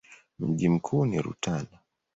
[0.39, 1.79] Mji mkuu ni Rutana.